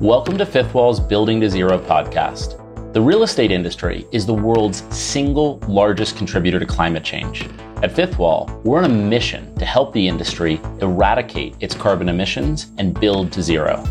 [0.00, 2.92] Welcome to Fifth Wall's Building to Zero podcast.
[2.92, 7.48] The real estate industry is the world's single largest contributor to climate change.
[7.82, 12.68] At Fifth Wall, we're on a mission to help the industry eradicate its carbon emissions
[12.78, 13.84] and build to zero.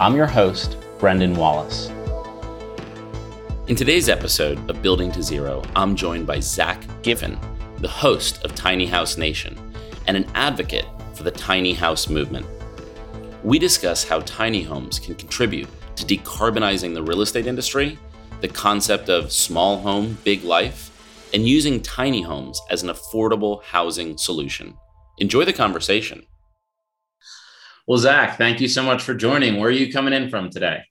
[0.00, 1.90] I'm your host, Brendan Wallace.
[3.66, 7.38] In today's episode of Building to Zero, I'm joined by Zack Giffin,
[7.80, 9.58] the host of Tiny House Nation
[10.06, 10.86] and an advocate
[11.24, 12.46] the tiny house movement.
[13.42, 17.98] We discuss how tiny homes can contribute to decarbonizing the real estate industry
[18.40, 20.90] the concept of small home, big life,
[21.32, 24.74] and using tiny homes as an affordable housing solution.
[25.18, 26.26] Enjoy the conversation.
[27.86, 29.58] Well, Zack, thank you so much for joining.
[29.58, 30.82] Where are you coming in from today?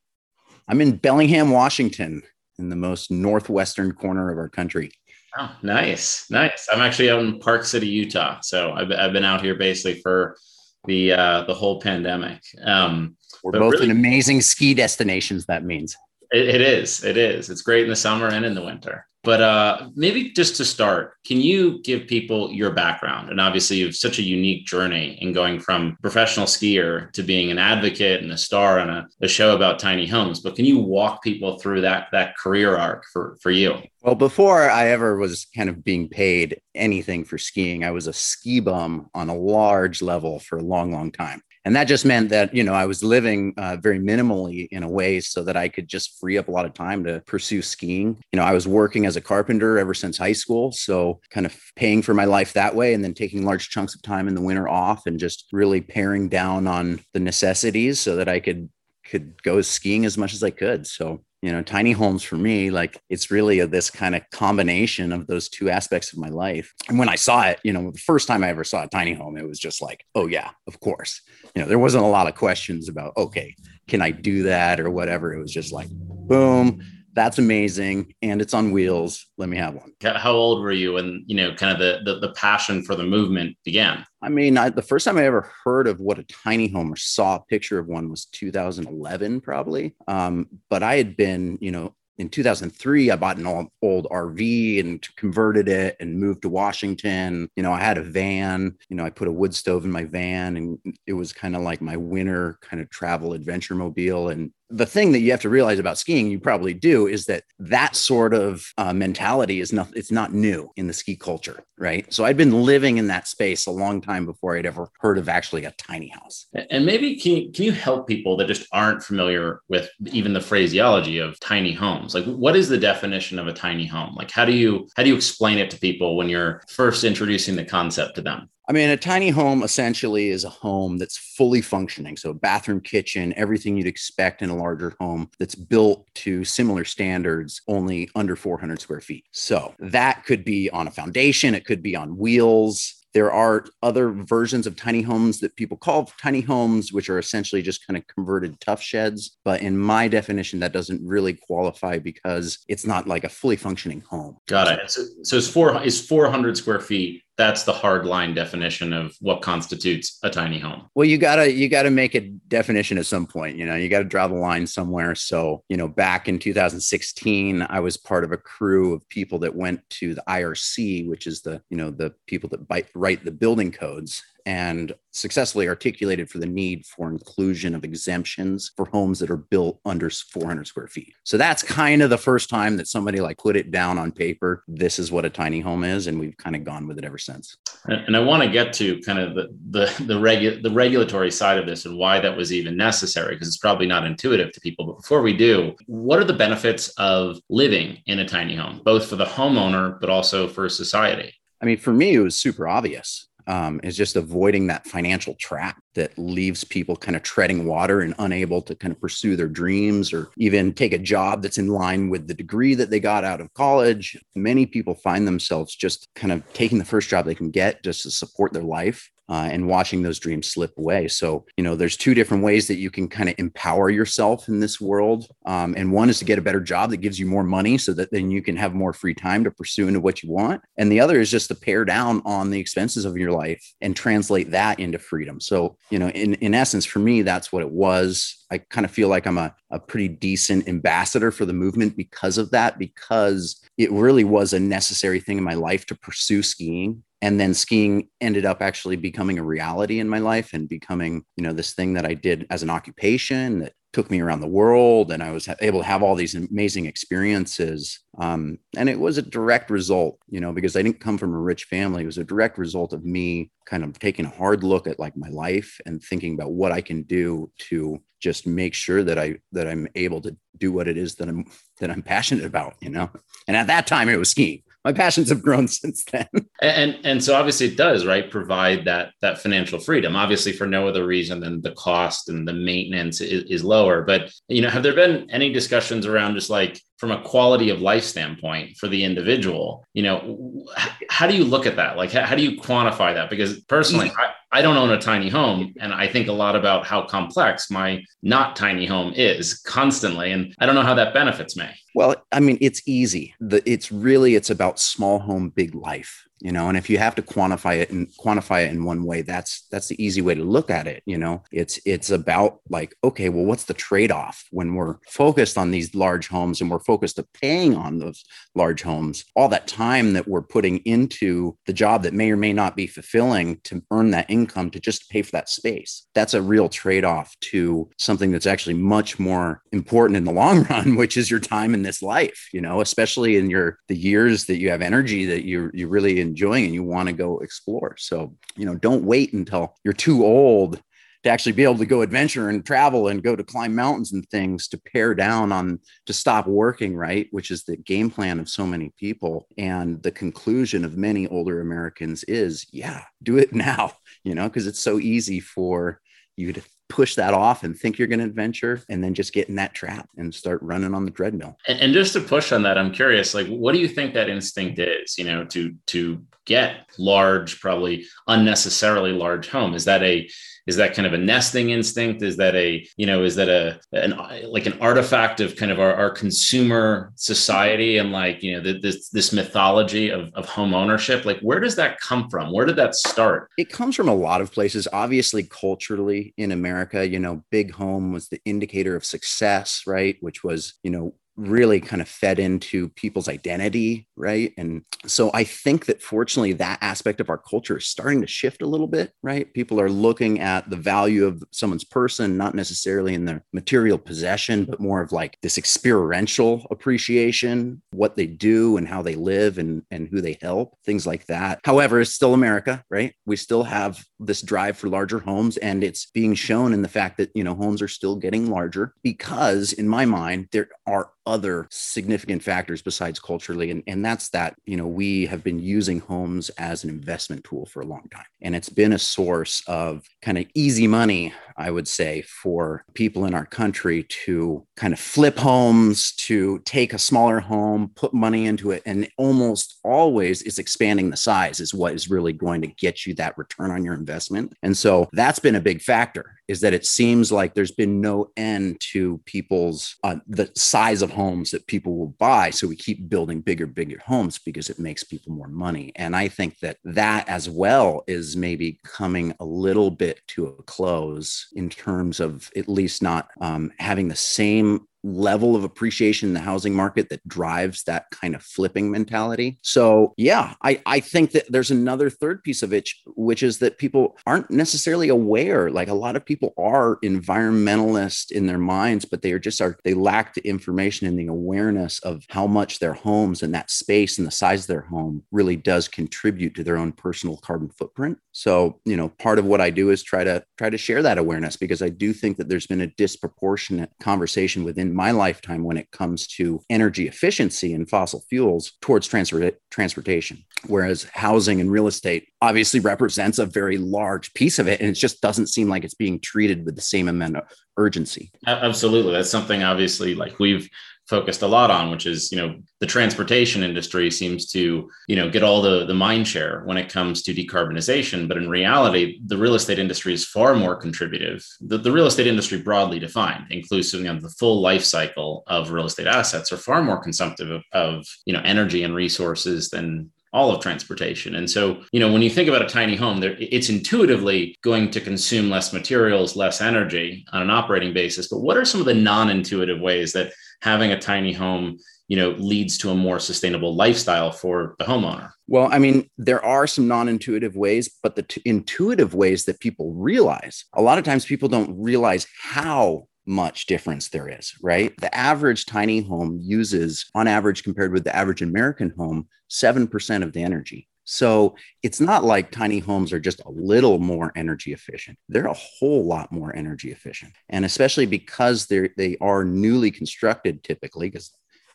[0.67, 2.23] I'm in Bellingham, Washington,
[2.57, 4.91] in the most northwestern corner of our country.
[5.37, 6.67] Oh, nice, nice.
[6.71, 8.39] I'm actually out in Park City, Utah.
[8.41, 10.37] So I've, I've been out here basically for
[10.85, 12.43] the uh, the whole pandemic.
[12.63, 15.45] Um, We're both really, in amazing ski destinations.
[15.47, 15.97] That means
[16.31, 17.03] it, it is.
[17.03, 17.49] It is.
[17.49, 19.07] It's great in the summer and in the winter.
[19.23, 23.29] But uh, maybe just to start, can you give people your background?
[23.29, 27.49] And obviously, you have such a unique journey in going from professional skier to being
[27.49, 30.41] an advocate and a star on a, a show about tiny homes.
[30.41, 33.77] But can you walk people through that that career arc for for you?
[34.01, 38.13] Well, before I ever was kind of being paid anything for skiing, I was a
[38.13, 42.29] ski bum on a large level for a long, long time and that just meant
[42.29, 45.67] that you know i was living uh, very minimally in a way so that i
[45.67, 48.17] could just free up a lot of time to pursue skiing.
[48.31, 51.55] You know i was working as a carpenter ever since high school so kind of
[51.75, 54.41] paying for my life that way and then taking large chunks of time in the
[54.41, 58.69] winter off and just really paring down on the necessities so that i could
[59.03, 60.87] could go skiing as much as i could.
[60.87, 65.11] So you know tiny homes for me like it's really a, this kind of combination
[65.11, 66.73] of those two aspects of my life.
[66.87, 69.13] And when i saw it you know the first time i ever saw a tiny
[69.13, 71.21] home it was just like oh yeah of course.
[71.53, 73.53] You know there wasn't a lot of questions about okay
[73.89, 75.33] can i do that or whatever.
[75.33, 76.81] It was just like boom
[77.13, 79.27] that's amazing and it's on wheels.
[79.37, 79.93] Let me have one.
[80.01, 83.03] How old were you when you know kind of the the, the passion for the
[83.03, 84.05] movement began?
[84.21, 86.95] I mean I, the first time i ever heard of what a tiny home or
[86.95, 89.95] saw a picture of one was 2011 probably.
[90.07, 94.79] Um, but i had been you know in 2003 i bought an old, old rv
[94.79, 97.49] and converted it and moved to washington.
[97.55, 98.75] You know i had a van.
[98.89, 101.61] You know i put a wood stove in my van and it was kind of
[101.61, 104.29] like my winter kind of travel adventure mobile.
[104.29, 107.43] And the thing that you have to realize about skiing, you probably do, is that
[107.59, 112.11] that sort of uh, mentality is not it's not new in the ski culture, right?
[112.11, 115.29] So I'd been living in that space a long time before I'd ever heard of
[115.29, 116.47] actually a tiny house.
[116.69, 120.41] And maybe can you, can you help people that just aren't familiar with even the
[120.41, 122.15] phraseology of tiny homes?
[122.15, 124.15] Like, what is the definition of a tiny home?
[124.15, 127.55] Like, how do you how do you explain it to people when you're first introducing
[127.55, 128.49] the concept to them?
[128.67, 132.15] I mean, a tiny home essentially is a home that's fully functioning.
[132.15, 137.61] So, bathroom, kitchen, everything you'd expect in a larger home that's built to similar standards,
[137.67, 139.25] only under 400 square feet.
[139.31, 142.99] So, that could be on a foundation, it could be on wheels.
[143.13, 147.61] There are other versions of tiny homes that people call tiny homes, which are essentially
[147.61, 149.37] just kind of converted Tuff Sheds.
[149.45, 154.01] But in my definition, that doesn't really qualify because it's not like a fully functioning
[154.01, 154.37] home.
[154.47, 154.89] Got it.
[154.89, 159.41] So, so it's four is 400 square feet that's the hard line definition of what
[159.41, 160.87] constitutes a tiny home.
[160.95, 164.03] Well you gotta you gotta make a definition at some point you know you gotta
[164.03, 165.15] draw the line somewhere.
[165.15, 169.55] So you know back in 2016 i was part of a crew of people that
[169.55, 173.71] went to the irc which is the you know the people that write the building
[173.71, 179.37] codes and successfully articulated for the need for inclusion of exemptions for homes that are
[179.37, 181.13] built under 400 square feet.
[181.23, 184.63] So that's kind of the first time that somebody like put it down on paper.
[184.67, 187.17] This is what a tiny home is, and we've kind of gone with it ever
[187.17, 187.55] since.
[187.85, 191.57] And I want to get to kind of the the the, regu- the regulatory side
[191.57, 194.85] of this and why that was even necessary because it's probably not intuitive to people.
[194.85, 199.07] But before we do, what are the benefits of living in a tiny home, both
[199.07, 201.33] for the homeowner but also for society?
[201.61, 205.81] I mean, for me, it was super obvious um, is just avoiding that financial trap
[205.95, 210.13] that leaves people kind of treading water and unable to kind of pursue their dreams
[210.13, 213.41] or even take a job that's in line with the degree that they got out
[213.41, 214.17] of college.
[214.35, 218.03] Many people find themselves just kind of taking the first job they can get just
[218.03, 221.07] to support their life uh, and watching those dreams slip away.
[221.07, 224.59] So, you know, there's two different ways that you can kind of empower yourself in
[224.59, 225.27] this world.
[225.45, 227.93] Um, and one is to get a better job that gives you more money so
[227.93, 230.61] that then you can have more free time to pursue into what you want.
[230.77, 233.95] And the other is just to pare down on the expenses of your life and
[233.95, 235.39] translate that into freedom.
[235.39, 238.45] So, you know, in, in essence, for me, that's what it was.
[238.51, 242.37] I kind of feel like I'm a, a pretty decent ambassador for the movement because
[242.37, 247.03] of that, because it really was a necessary thing in my life to pursue skiing
[247.23, 251.43] and then skiing ended up actually becoming a reality in my life and becoming you
[251.43, 255.11] know this thing that i did as an occupation that took me around the world
[255.11, 257.99] and I was able to have all these amazing experiences.
[258.17, 261.39] Um, and it was a direct result, you know, because I didn't come from a
[261.39, 262.01] rich family.
[262.01, 265.15] It was a direct result of me kind of taking a hard look at like
[265.15, 269.35] my life and thinking about what I can do to just make sure that I
[269.51, 271.45] that I'm able to do what it is that I'm
[271.79, 273.11] that I'm passionate about, you know.
[273.47, 276.27] And at that time it was skiing my passions have grown since then.
[276.61, 278.29] and and so obviously it does, right?
[278.29, 280.15] Provide that that financial freedom.
[280.15, 284.01] Obviously, for no other reason than the cost and the maintenance is, is lower.
[284.01, 287.81] But you know, have there been any discussions around just like from a quality of
[287.81, 290.65] life standpoint for the individual you know
[291.09, 291.95] how do you look at that?
[291.95, 293.29] Like how, do you quantify that?
[293.29, 296.85] Because personally I, I don't own a tiny home and i think a lot about
[296.85, 301.57] how complex my not tiny home is constantly and i don't know how that benefits
[301.57, 301.67] me.
[301.95, 303.35] Well i mean it's easy.
[303.39, 307.15] The, it's really it's about small home big life you know and if you have
[307.15, 310.43] to quantify it and quantify it in one way that's that's the easy way to
[310.43, 311.43] look at it you know?
[311.51, 316.27] It's it's about like okay well what's the trade-off when we're focused on these large
[316.27, 318.23] homes and we're focused on paying on those
[318.55, 319.25] large homes?
[319.35, 322.87] All that time that we're putting into the job that may or may not be
[322.87, 326.07] fulfilling to earn that income to just pay for that space.
[326.13, 330.95] That's a real trade-off to something that's actually much more important in the long run
[330.95, 332.81] which is your time in this life you know?
[332.81, 336.73] Especially in your the years that you have energy that you you really enjoying and
[336.73, 337.95] you want to go explore.
[337.97, 340.81] So, you know, don't wait until you're too old
[341.23, 344.27] to actually be able to go adventure and travel and go to climb mountains and
[344.29, 348.49] things to pare down on to stop working right which is the game plan of
[348.49, 353.91] so many people and the conclusion of many older americans is yeah do it now
[354.25, 356.01] you know because it's so easy for
[356.35, 356.61] you to
[356.93, 359.73] push that off and think you're going to adventure and then just get in that
[359.73, 361.57] trap and start running on the treadmill.
[361.67, 364.29] And, and, just to push on that i'm curious like what do you think that
[364.29, 369.73] instinct is you know to to get large probably unnecessarily large home?
[369.73, 370.29] Is that a
[370.65, 372.21] is that kind of a nesting instinct?
[372.21, 374.17] Is that a you know is that a an
[374.49, 379.09] like an artifact of kind of our, our consumer society and like you know this
[379.09, 381.25] this mythology of, of home ownership?
[381.25, 382.53] Like where does that come from?
[382.53, 383.49] Where did that start?
[383.57, 384.87] It comes from a lot of places.
[384.93, 390.17] Obviously culturally in america you know big home was the indicator of success right?
[390.21, 394.53] Which was you know really kind of fed into people's identity, right?
[394.57, 398.61] And so I think that fortunately that aspect of our culture is starting to shift
[398.61, 399.51] a little bit, right?
[399.53, 404.65] People are looking at the value of someone's person, not necessarily in their material possession,
[404.65, 409.83] but more of like this experiential appreciation, what they do and how they live and,
[409.91, 411.59] and who they help, things like that.
[411.63, 413.13] However, it's still America, right?
[413.25, 417.17] We still have this drive for larger homes and it's being shown in the fact
[417.17, 421.67] that, you know, homes are still getting larger because in my mind, there are other
[421.71, 426.49] significant factors besides culturally and, and that's that you know we have been using homes
[426.51, 428.25] as an investment tool for a long time.
[428.41, 433.25] And it's been a source of kind of easy money I would say, for people
[433.25, 438.45] in our country to kind of flip homes, to take a smaller home, put money
[438.45, 442.67] into it, and almost always it's expanding the size is what is really going to
[442.67, 444.53] get you that return on your investment.
[444.63, 448.29] And so that's been a big factor is that it seems like there's been no
[448.35, 453.09] end to people's uh, the size of homes that people will buy so we keep
[453.09, 457.27] building bigger bigger homes because it makes people more money and i think that that
[457.29, 462.69] as well is maybe coming a little bit to a close in terms of at
[462.69, 467.83] least not um, having the same level of appreciation in the housing market that drives
[467.83, 469.57] that kind of flipping mentality.
[469.61, 473.77] So, yeah, I, I think that there's another third piece of it, which is that
[473.77, 475.69] people aren't necessarily aware.
[475.69, 479.77] Like a lot of people are environmentalist in their minds, but they are just are
[479.83, 484.17] they lack the information and the awareness of how much their homes and that space
[484.17, 488.17] and the size of their home really does contribute to their own personal carbon footprint.
[488.31, 491.17] So, you know, part of what I do is try to try to share that
[491.17, 495.77] awareness because I do think that there's been a disproportionate conversation within my lifetime when
[495.77, 500.43] it comes to energy efficiency and fossil fuels towards transfer, transportation.
[500.67, 504.79] Whereas housing and real estate obviously represents a very large piece of it.
[504.79, 507.43] And it just doesn't seem like it's being treated with the same amount of
[507.77, 508.31] urgency.
[508.47, 509.13] Absolutely.
[509.13, 510.69] That's something obviously like we've
[511.07, 515.29] focused a lot on, which is, you know, the transportation industry seems to, you know,
[515.29, 518.27] get all the, the mind share when it comes to decarbonization.
[518.27, 521.45] But in reality, the real estate industry is far more contributive.
[521.59, 525.85] The, the real estate industry broadly defined, inclusive of the full life cycle of real
[525.85, 530.51] estate assets are far more consumptive of, of, you know, energy and resources than all
[530.51, 531.35] of transportation.
[531.35, 534.99] And so, you know, when you think about a tiny home, it's intuitively going to
[534.99, 538.27] consume less materials, less energy on an operating basis.
[538.27, 542.31] But what are some of the non-intuitive ways that having a tiny home you know
[542.31, 546.87] leads to a more sustainable lifestyle for the homeowner well i mean there are some
[546.87, 551.47] non-intuitive ways but the t- intuitive ways that people realize a lot of times people
[551.47, 554.93] don't realize how much difference there is, right?
[554.99, 560.33] The average tiny home uses, on average, compared with the average American home, 7% of
[560.33, 560.87] the energy.
[561.05, 565.17] So it's not like tiny homes are just a little more energy efficient.
[565.27, 567.33] They're a whole lot more energy efficient.
[567.49, 571.31] And especially because they're, they are newly constructed typically, because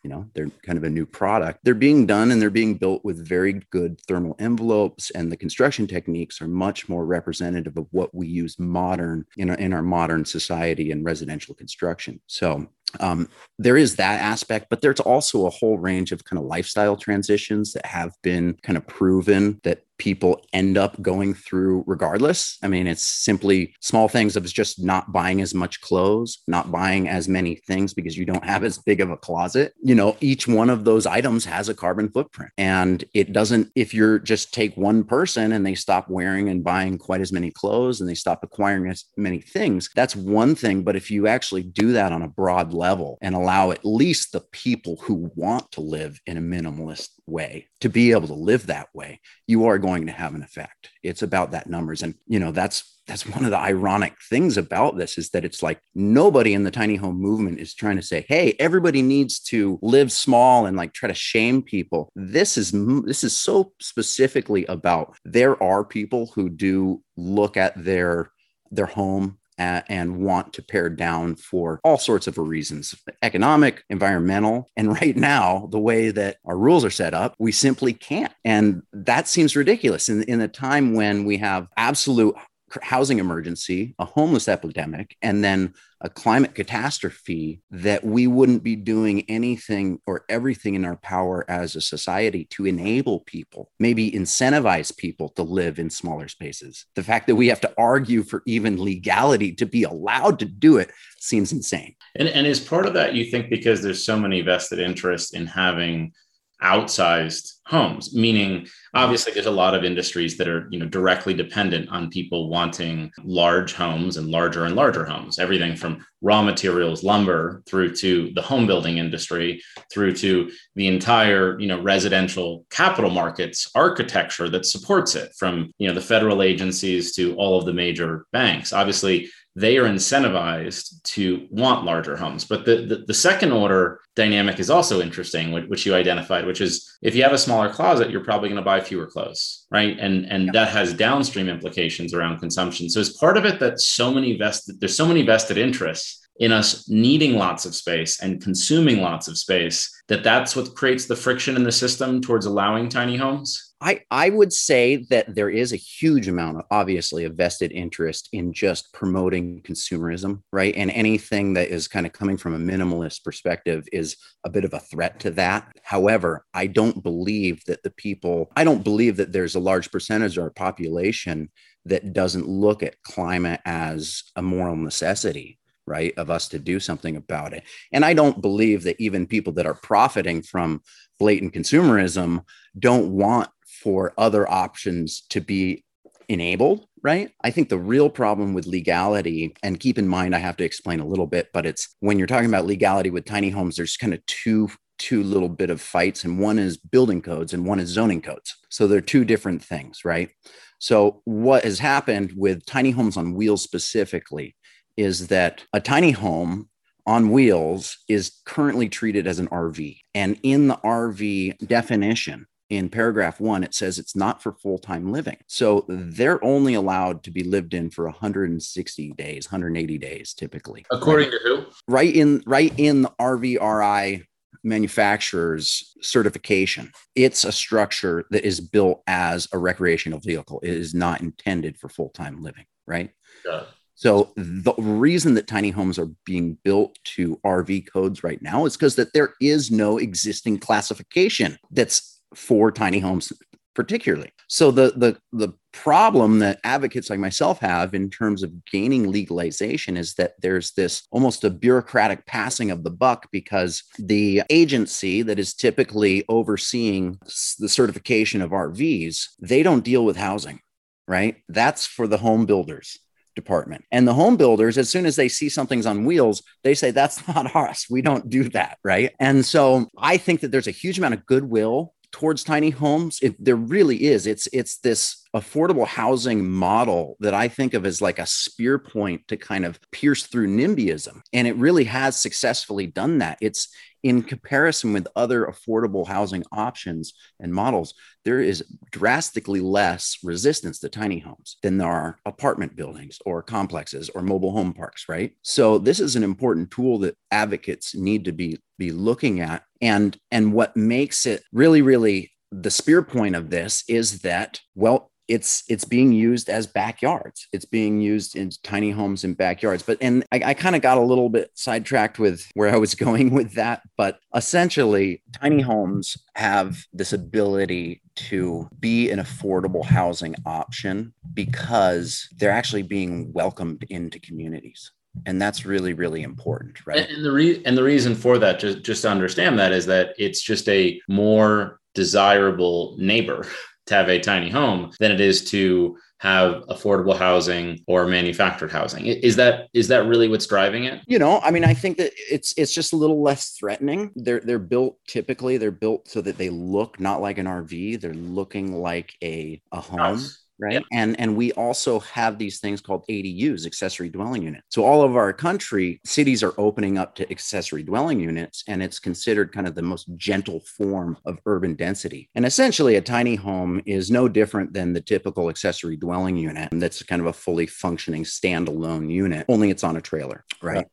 [0.09, 1.61] you know they're kind of a new product.
[1.65, 5.87] They're being done and they're being built with very good thermal envelopes and the construction
[5.87, 10.25] techniques are much more representative of what we use modern in our, in our modern
[10.25, 12.23] society and residential construction.
[12.27, 16.47] So um, there is that aspect, but there's also a whole range of kind of
[16.47, 22.59] lifestyle transitions that have been kind of proven that people end up going through regardless.
[22.63, 27.09] I mean, it's simply small things of just not buying as much clothes, not buying
[27.09, 29.75] as many things because you don't have as big of a closet.
[29.83, 32.53] You know, each one of those items has a carbon footprint.
[32.57, 36.99] And it doesn't, if you're just take one person and they stop wearing and buying
[36.99, 40.83] quite as many clothes and they stop acquiring as many things, that's one thing.
[40.83, 44.41] But if you actually do that on a broad level and allow at least the
[44.53, 48.89] people who want to live in a minimalist way to be able to live that
[48.95, 50.91] way you are going to have an effect.
[51.03, 52.03] It's about that numbers.
[52.03, 55.63] And you know that's that's one of the ironic things about this is that it's
[55.63, 59.79] like nobody in the tiny home movement is trying to say hey everybody needs to
[59.81, 62.11] live small and like try to shame people.
[62.15, 62.73] This is
[63.05, 68.31] this is so specifically about there are people who do look at their
[68.71, 74.71] their home and want to pare down for all sorts of reasons economic, environmental.
[74.77, 78.33] And right now, the way that our rules are set up, we simply can't.
[78.45, 82.37] And that seems ridiculous in, in a time when we have absolute
[82.83, 89.29] housing emergency, a homeless epidemic, and then a climate catastrophe, that we wouldn't be doing
[89.29, 95.29] anything or everything in our power as a society to enable people, maybe incentivize people
[95.31, 96.87] to live in smaller spaces.
[96.95, 100.77] The fact that we have to argue for even legality to be allowed to do
[100.77, 101.95] it seems insane.
[102.15, 105.47] And, and is part of that, you think, because there's so many vested interests in
[105.47, 106.13] having
[106.63, 111.89] outsized homes meaning obviously there's a lot of industries that are you know directly dependent
[111.91, 115.39] on people wanting large homes and larger and larger homes.
[115.39, 119.63] Everything from raw materials lumber through to the home building industry
[119.93, 125.89] through to the entire you know residential capital markets architecture that supports it from you
[125.89, 128.73] know the federal agencies to all of the major banks.
[128.73, 132.45] Obviously they are incentivized to want larger homes.
[132.45, 136.61] But the, the, the, second order dynamic is also interesting, which, which, you identified, which
[136.61, 139.99] is if you have a smaller closet, you're probably going to buy fewer clothes, right?
[139.99, 140.51] And and yeah.
[140.53, 142.89] that has downstream implications around consumption.
[142.89, 146.53] So it's part of it that so many vested there's so many vested interests in
[146.53, 151.17] us needing lots of space and consuming lots of space that that's what creates the
[151.17, 155.73] friction in the system towards allowing tiny homes I, I would say that there is
[155.73, 160.75] a huge amount of obviously a vested interest in just promoting consumerism, right?
[160.75, 164.75] And anything that is kind of coming from a minimalist perspective is a bit of
[164.75, 165.69] a threat to that.
[165.85, 170.37] However, I don't believe that the people, I don't believe that there's a large percentage
[170.37, 171.49] of our population
[171.85, 177.17] that doesn't look at climate as a moral necessity right of us to do something
[177.17, 177.65] about it.
[177.93, 180.83] And i don't believe that even people that are profiting from
[181.19, 182.45] blatant consumerism
[182.79, 185.85] don't want for other options to be
[186.29, 187.31] enabled right?
[187.45, 191.01] I think the real problem with legality and keep in mind i have to explain
[191.01, 194.13] a little bit but it's when you're talking about legality with tiny homes there's kind
[194.13, 194.69] of two
[194.99, 198.57] two little bit of fights and one is building codes and one is zoning codes.
[198.69, 200.31] So they're two different things right?
[200.79, 204.55] So what has happened with tiny homes on wheels specifically
[204.99, 206.69] is that a tiny home
[207.07, 213.41] on wheels is currently treated as an rv and in the rv definition in paragraph
[213.41, 215.39] one, it says it's not for full time living.
[215.47, 220.85] So they're only allowed to be lived in for 160 days, 180 days typically.
[220.91, 221.41] According right?
[221.43, 221.67] to who?
[221.87, 224.25] Right in right in the RVRI
[224.65, 226.93] manufacturer's certification.
[227.15, 230.61] It's a structure that is built as a recreational vehicle.
[230.63, 233.11] It is not intended for full time living, right?
[233.47, 233.65] Yeah.
[233.99, 238.77] So the reason that tiny homes are being built to RV codes right now is
[238.77, 243.33] because that there is no existing classification that's for tiny homes
[243.75, 244.31] particularly.
[244.47, 249.97] So the the the problem that advocates like myself have in terms of gaining legalization
[249.97, 255.41] is that there's this almost a bureaucratic passing of the buck because the agency that
[255.41, 257.19] is typically overseeing
[257.59, 260.61] the certification of RVs, they don't deal with housing,
[261.09, 261.39] right?
[261.49, 262.97] That's for the home builders
[263.39, 263.85] department.
[263.93, 267.27] And the home builders, as soon as they see something's on wheels, they say, that's
[267.35, 267.87] not us.
[267.89, 268.79] We don't do that.
[268.85, 269.15] Right.
[269.21, 273.37] And so I think that there's a huge amount of goodwill towards tiny homes it,
[273.39, 278.19] there really is it's it's this affordable housing model that i think of as like
[278.19, 283.19] a spear point to kind of pierce through nimbyism and it really has successfully done
[283.19, 283.69] that it's
[284.03, 287.95] in comparison with other affordable housing options and models,
[288.25, 294.09] there is drastically less resistance to tiny homes than there are apartment buildings or complexes
[294.11, 295.33] or mobile home parks, right?
[295.43, 299.65] So this is an important tool that advocates need to be be looking at.
[299.81, 305.11] And and what makes it really, really the spear point of this is that, well,
[305.29, 307.47] it's it's being used as backyards.
[307.53, 309.83] It's being used in tiny homes and backyards.
[309.83, 312.95] But and i, I kind of got a little bit sidetracked with where i was
[313.07, 313.83] going with that.
[313.97, 322.51] But essentially tiny homes have this ability to be an affordable housing option because they're
[322.51, 324.91] actually being welcomed into communities.
[325.27, 327.09] And that's really really important right?
[327.09, 330.15] And the re- and the reason for that just just to understand that is that
[330.19, 333.47] it's just a more desirable neighbor
[333.89, 339.07] to have a tiny home than it is to have affordable housing or manufactured housing.
[339.07, 341.01] Is that is that really what's driving it?
[341.07, 344.11] You know i mean i think that it's it's just a little less threatening.
[344.17, 348.15] They're they're built typically they're built so that they look not like an rv they're
[348.15, 349.99] looking like a a home.
[349.99, 350.75] House right?
[350.75, 350.85] Yep.
[350.93, 354.65] and and we also have these things called adus accessory dwelling units.
[354.71, 358.99] So all of our country cities are opening up to accessory dwelling units and it's
[358.99, 362.29] considered kind of the most gentle form of urban density.
[362.35, 367.03] And essentially a tiny home is no different than the typical accessory dwelling unit that's
[367.03, 370.87] kind of a fully functioning standalone unit only it's on a trailer right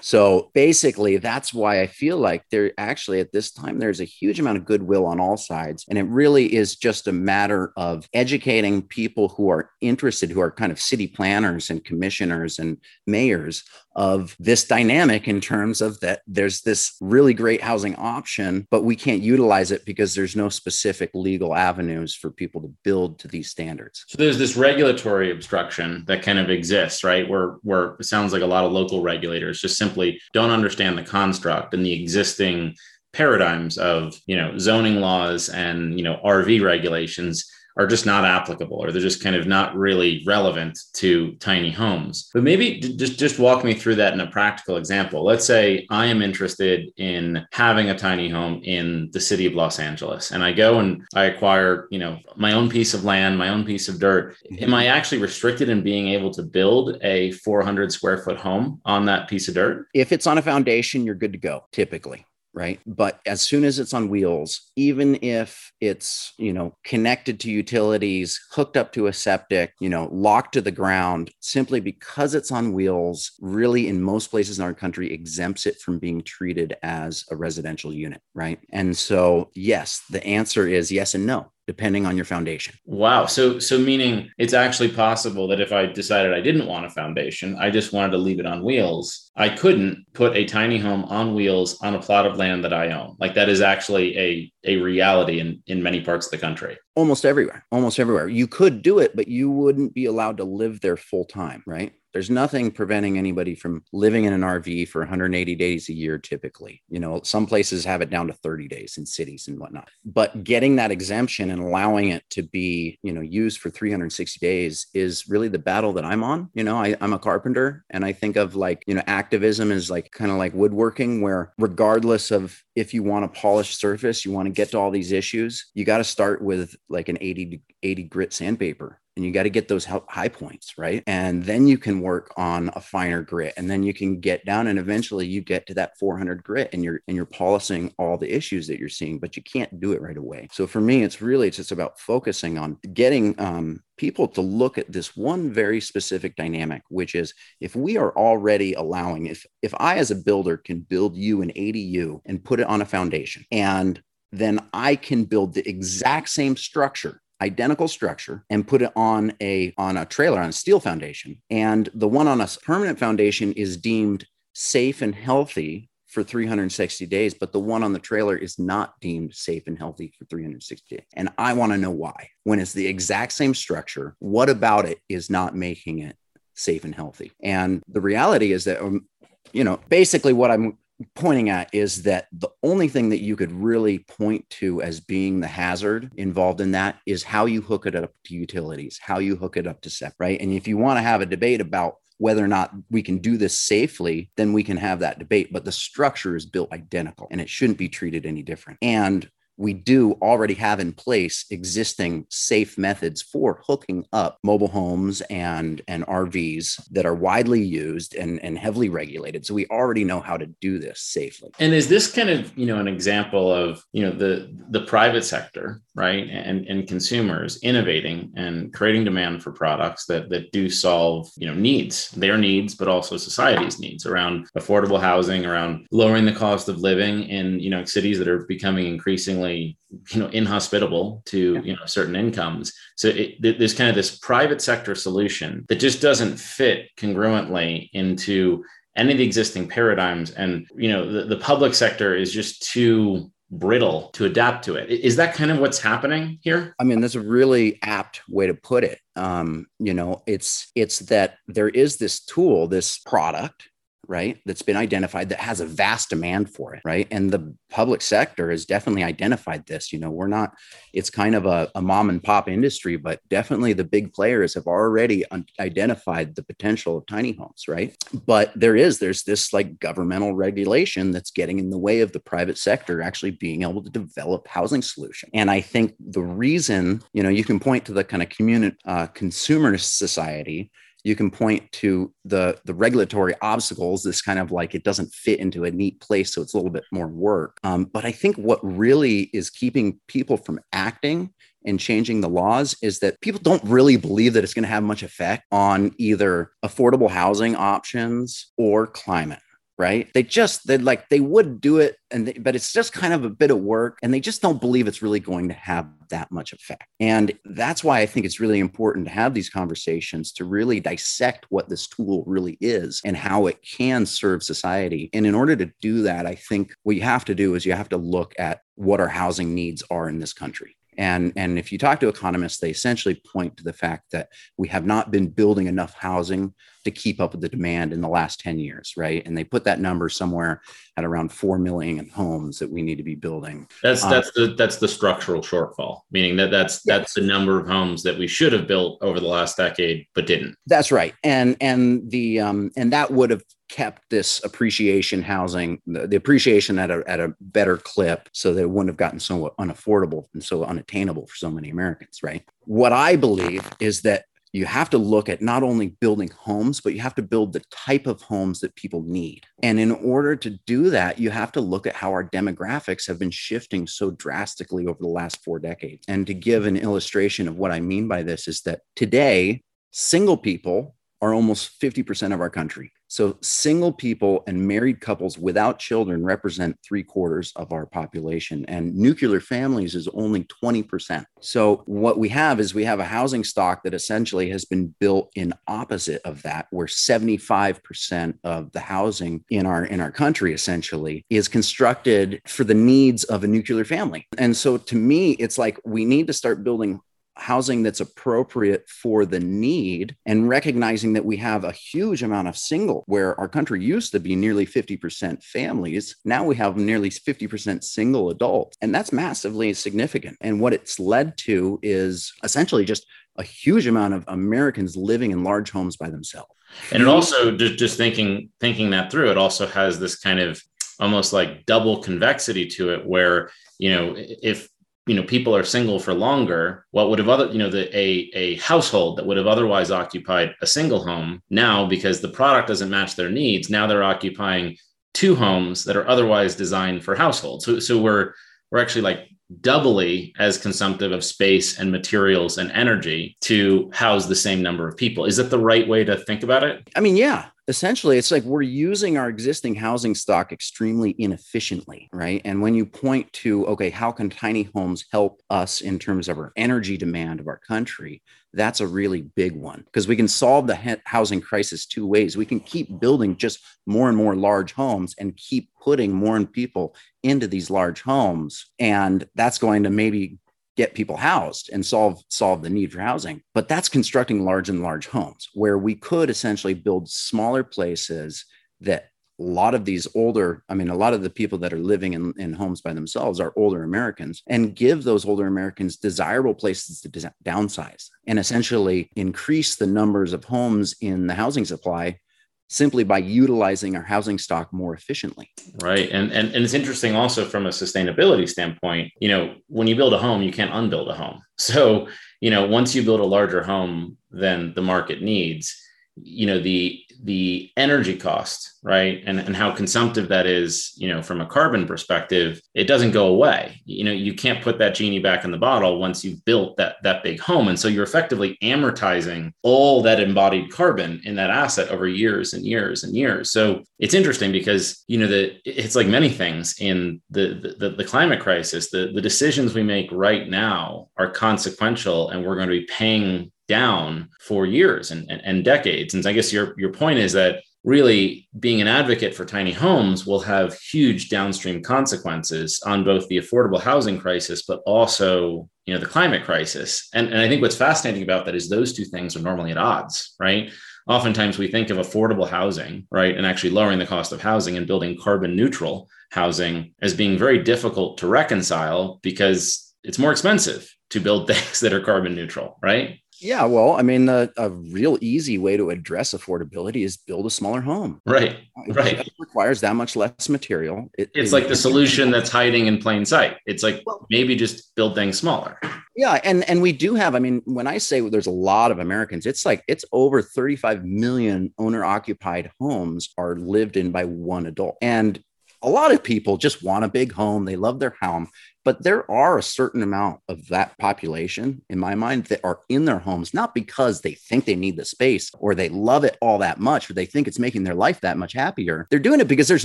[0.00, 4.38] so basically, that's why I feel like there actually at this time, there's a huge
[4.38, 5.84] amount of goodwill on all sides.
[5.88, 10.52] And it really is just a matter of educating people who are interested, who are
[10.52, 13.64] kind of city planners and commissioners and mayors
[13.98, 18.94] of this dynamic in terms of that there's this really great housing option, but we
[18.94, 23.50] can't utilize it because there's no specific legal avenues for people to build to these
[23.50, 24.04] standards.
[24.06, 27.28] So there's this regulatory obstruction that kind of exists, right?
[27.28, 31.02] Where where it sounds like a lot of local regulators just simply don't understand the
[31.02, 32.76] construct and the existing
[33.12, 38.76] paradigms of you know zoning laws and you know RV regulations are just not applicable
[38.76, 42.28] or they're just kind of not really relevant to tiny homes.
[42.34, 45.24] But maybe just just walk me through that in a practical example.
[45.24, 49.78] Let's say I am interested in having a tiny home in the city of Los
[49.78, 53.48] Angeles and I go and I acquire, you know, my own piece of land, my
[53.48, 54.36] own piece of dirt.
[54.50, 54.64] Mm-hmm.
[54.64, 59.04] Am I actually restricted in being able to build a 400 square foot home on
[59.06, 59.86] that piece of dirt?
[59.94, 62.24] If it's on a foundation, you're good to go typically
[62.58, 62.80] right?
[62.86, 68.40] But as soon as it's on wheels even if it's you know connected to utilities
[68.50, 72.72] hooked up to a septic you know locked to the ground simply because it's on
[72.72, 77.36] wheels really in most places in our country exempts it from being treated as a
[77.36, 78.58] residential unit right?
[78.72, 82.74] And so yes the answer is yes and no depending on your foundation.
[82.86, 83.26] Wow.
[83.26, 87.56] So so meaning it's actually possible that if I decided I didn't want a foundation,
[87.60, 91.34] I just wanted to leave it on wheels, I couldn't put a tiny home on
[91.34, 93.16] wheels on a plot of land that I own.
[93.20, 96.78] Like that is actually a a reality in in many parts of the country.
[96.96, 97.66] Almost everywhere.
[97.70, 98.28] Almost everywhere.
[98.28, 101.92] You could do it, but you wouldn't be allowed to live there full time, right?
[102.12, 106.82] There's nothing preventing anybody from living in an RV for 180 days a year, typically.
[106.88, 109.88] You know, some places have it down to 30 days in cities and whatnot.
[110.04, 114.86] But getting that exemption and allowing it to be, you know, used for 360 days
[114.94, 116.50] is really the battle that I'm on.
[116.54, 119.90] You know, I, I'm a carpenter and I think of like, you know, activism is
[119.90, 124.32] like kind of like woodworking, where regardless of if you want a polished surface, you
[124.32, 127.60] want to get to all these issues, you got to start with like an 80,
[127.82, 131.02] 80 grit sandpaper and you got to get those high points, right?
[131.08, 134.68] And then you can work on a finer grit and then you can get down
[134.68, 138.32] and eventually you get to that 400 grit and you're and you're polishing all the
[138.32, 140.46] issues that you're seeing, but you can't do it right away.
[140.52, 144.92] So for me, it's really just about focusing on getting um, people to look at
[144.92, 149.96] this one very specific dynamic which is if we are already allowing if if i
[149.96, 154.00] as a builder can build you an adu and put it on a foundation and
[154.30, 159.72] then i can build the exact same structure identical structure and put it on a
[159.78, 161.40] on a trailer on a steel foundation.
[161.50, 167.34] And the one on a permanent foundation is deemed safe and healthy for 360 days
[167.34, 171.06] but the one on the trailer is not deemed safe and healthy for 360 days.
[171.14, 172.30] And i want to know why.
[172.44, 176.16] When it's the exact same structure what about it is not making it
[176.54, 177.32] safe and healthy?
[177.42, 179.06] And the reality is that um,
[179.52, 180.78] you know basically what i'm
[181.14, 185.40] pointing at is that the only thing that you could really point to as being
[185.40, 189.36] the hazard involved in that is how you hook it up to utilities, how you
[189.36, 190.40] hook it up to SEP, right?
[190.40, 193.36] And if you want to have a debate about whether or not we can do
[193.36, 195.52] this safely, then we can have that debate.
[195.52, 198.80] But the structure is built identical and it shouldn't be treated any different.
[198.82, 205.20] And we do already have in place existing safe methods for hooking up mobile homes
[205.22, 209.44] and, and RVs that are widely used and, and heavily regulated.
[209.44, 211.50] So we already know how to do this safely.
[211.58, 215.24] And is this kind of, you know, an example of, you know, the the private
[215.24, 216.28] sector, right?
[216.30, 221.54] And and consumers innovating and creating demand for products that that do solve, you know,
[221.54, 226.78] needs, their needs, but also society's needs around affordable housing, around lowering the cost of
[226.78, 229.76] living in, you know, cities that are becoming increasingly
[230.12, 231.60] you know inhospitable to yeah.
[231.62, 236.02] you know certain incomes so it, there's kind of this private sector solution that just
[236.02, 238.62] doesn't fit congruently into
[238.96, 243.30] any of the existing paradigms and you know the, the public sector is just too
[243.50, 244.90] brittle to adapt to it.
[244.90, 246.74] Is that kind of what's happening here?
[246.78, 249.00] I mean that's a really apt way to put it.
[249.16, 253.68] Um, you know it's it's that there is this tool this product
[254.08, 257.06] right that's been identified that has a vast demand for it right?
[257.10, 260.54] And the public sector has definitely identified this you know we're not
[260.92, 264.66] it's kind of a, a mom and pop industry but definitely the big players have
[264.66, 265.24] already
[265.60, 267.96] identified the potential of tiny homes right?
[268.26, 272.20] But there is there's this like governmental regulation that's getting in the way of the
[272.20, 277.22] private sector actually being able to develop housing solution and i think the reason you
[277.22, 280.70] know you can point to the kind of community uh, consumer society
[281.08, 285.40] you can point to the the regulatory obstacles this kind of like it doesn't fit
[285.40, 287.58] into a neat place so it's a little bit more work.
[287.64, 291.32] Um, but i think what really is keeping people from acting
[291.64, 294.82] and changing the laws is that people don't really believe that it's going to have
[294.82, 299.40] much effect on either affordable housing options or climate
[299.78, 300.12] right?
[300.12, 303.24] They just they like they would do it and they, but it's just kind of
[303.24, 306.32] a bit of work and they just don't believe it's really going to have that
[306.32, 306.84] much effect.
[307.00, 311.46] And that's why i think it's really important to have these conversations to really dissect
[311.50, 315.10] what this tool really is and how it can serve society.
[315.12, 317.72] And in order to do that i think what you have to do is you
[317.72, 321.70] have to look at what our housing needs are in this country and, and if
[321.70, 325.28] you talk to economists, they essentially point to the fact that we have not been
[325.28, 326.52] building enough housing
[326.84, 329.24] to keep up with the demand in the last 10 years, right?
[329.24, 330.60] And they put that number somewhere
[330.96, 333.68] at around 4 million homes that we need to be building.
[333.82, 337.68] That's um, that's the that's the structural shortfall, meaning that that's that's the number of
[337.68, 340.56] homes that we should have built over the last decade but didn't.
[340.66, 341.14] That's right.
[341.22, 346.78] And and the um and that would have kept this appreciation housing, the, the, appreciation
[346.78, 350.42] at a, at a better clip so that it wouldn't have gotten so unaffordable and
[350.42, 352.42] so unattainable for so many Americans, right?
[352.64, 356.94] What I believe is that you have to look at not only building homes, but
[356.94, 359.44] you have to build the type of homes that people need.
[359.62, 363.18] And in order to do that, you have to look at how our demographics have
[363.18, 366.04] been shifting so drastically over the last four decades.
[366.08, 370.36] And to give an illustration of what I mean by this is that today, single
[370.36, 372.92] people are almost 50% of our country.
[373.08, 378.94] So, single people and married couples without children represent three quarters of our population, and
[378.94, 381.24] nuclear families is only 20%.
[381.40, 385.30] So, what we have is we have a housing stock that essentially has been built
[385.34, 391.24] in opposite of that, where 75% of the housing in our in our country essentially
[391.30, 394.26] is constructed for the needs of a nuclear family.
[394.36, 397.00] And so, to me, it's like we need to start building
[397.38, 402.56] housing that's appropriate for the need and recognizing that we have a huge amount of
[402.56, 407.82] single where our country used to be nearly 50% families now we have nearly 50%
[407.82, 408.76] single adults.
[408.80, 410.36] And that's massively significant.
[410.40, 415.44] And what it's led to is essentially just a huge amount of americans living in
[415.44, 416.50] large homes by themselves.
[416.92, 420.60] And it also just, just thinking thinking that through it also has this kind of
[421.00, 424.68] almost like double convexity to it where you know if
[425.08, 428.30] you know people are single for longer what would have other you know the a
[428.34, 432.90] a household that would have otherwise occupied a single home now because the product doesn't
[432.90, 434.76] match their needs now they're occupying
[435.18, 437.64] two homes that are otherwise designed for households.
[437.64, 438.34] So so we're
[438.70, 439.28] we're actually like
[439.60, 444.96] doubly as consumptive of space and materials and energy to house the same number of
[444.96, 445.24] people.
[445.24, 446.88] Is that the right way to think about it?
[446.94, 452.40] I mean yeah essentially it's like we're using our existing housing stock extremely inefficiently right?
[452.44, 456.38] And when you point to okay how can tiny homes help us in terms of
[456.38, 458.22] our energy demand of our country
[458.54, 459.82] that's a really big one.
[459.84, 462.36] Because we can solve the housing crisis two ways.
[462.36, 466.50] We can keep building just more and more large homes and keep putting more and
[466.50, 470.38] people into these large homes and that's going to maybe
[470.78, 473.42] get people housed and solve solve the need for housing.
[473.52, 478.46] But that's constructing large and large homes where we could essentially build smaller places
[478.80, 479.10] that
[479.40, 482.14] a lot of these older, I mean, a lot of the people that are living
[482.14, 487.00] in, in homes by themselves are older Americans and give those older Americans desirable places
[487.00, 487.08] to
[487.44, 492.18] downsize and essentially increase the numbers of homes in the housing supply
[492.68, 495.50] simply by utilizing our housing stock more efficiently.
[495.82, 496.10] Right.
[496.10, 500.12] And, and and it's interesting also from a sustainability standpoint, you know, when you build
[500.12, 501.40] a home, you can't unbuild a home.
[501.56, 502.08] So,
[502.40, 505.74] you know, once you build a larger home than the market needs,
[506.22, 509.22] you know, the the energy cost right?
[509.26, 513.26] And, and how consumptive that is you know from a carbon perspective it doesn't go
[513.26, 513.80] away.
[513.84, 516.96] You know you can't put that genie back in the bottle once you've built that
[517.02, 517.68] that big home.
[517.68, 522.64] And so you're effectively amortizing all that embodied carbon in that asset over years and
[522.64, 523.50] years and years.
[523.50, 528.04] So it's interesting because you know that it's like many things in the, the the
[528.04, 532.80] climate crisis the the decisions we make right now are consequential and we're going to
[532.80, 536.14] be paying down for years and, and, and decades.
[536.14, 540.26] And I guess your, your point is that really being an advocate for tiny homes
[540.26, 546.00] will have huge downstream consequences on both the affordable housing crisis, but also you know
[546.00, 547.08] the climate crisis.
[547.14, 549.78] And, and I think what's fascinating about that is those two things are normally at
[549.78, 550.70] odds, right?
[551.06, 554.86] Oftentimes we think of affordable housing, right, and actually lowering the cost of housing and
[554.86, 561.20] building carbon neutral housing as being very difficult to reconcile because it's more expensive to
[561.20, 563.20] build things that are carbon neutral, right?
[563.40, 567.50] Yeah, well, I mean, a, a, real easy way to address affordability is build a
[567.50, 568.20] smaller home.
[568.26, 568.56] Right,
[568.88, 569.20] right.
[569.20, 571.08] It requires that much less material.
[571.16, 573.58] It, it's it, like the solution that's hiding in plain sight.
[573.66, 575.78] It's like well, maybe just build things smaller.
[576.16, 577.34] Yeah, and and we do have.
[577.36, 581.04] I mean, when I say there's a lot of Americans, it's like it's over 35
[581.04, 585.40] million owner-occupied homes are lived in by one adult, and
[585.82, 587.64] a lot of people just want a big home.
[587.64, 588.48] They love their home.
[588.88, 593.04] But there are a certain amount of that population, in my mind, that are in
[593.04, 596.56] their homes, not because they think they need the space or they love it all
[596.60, 599.06] that much or they think it's making their life that much happier.
[599.10, 599.84] They're doing it because there's